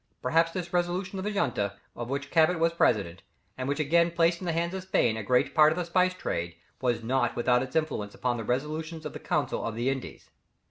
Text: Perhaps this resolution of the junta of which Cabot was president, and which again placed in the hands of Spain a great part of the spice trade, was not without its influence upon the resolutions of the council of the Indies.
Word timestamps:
Perhaps 0.23 0.53
this 0.53 0.73
resolution 0.73 1.19
of 1.19 1.23
the 1.25 1.29
junta 1.31 1.75
of 1.95 2.09
which 2.09 2.31
Cabot 2.31 2.57
was 2.57 2.73
president, 2.73 3.21
and 3.55 3.67
which 3.69 3.79
again 3.79 4.09
placed 4.09 4.39
in 4.39 4.47
the 4.47 4.51
hands 4.51 4.73
of 4.73 4.81
Spain 4.81 5.15
a 5.15 5.21
great 5.21 5.53
part 5.53 5.71
of 5.71 5.77
the 5.77 5.85
spice 5.85 6.15
trade, 6.15 6.55
was 6.81 7.03
not 7.03 7.35
without 7.35 7.61
its 7.61 7.75
influence 7.75 8.15
upon 8.15 8.37
the 8.37 8.43
resolutions 8.43 9.05
of 9.05 9.13
the 9.13 9.19
council 9.19 9.63
of 9.63 9.75
the 9.75 9.89
Indies. 9.91 10.31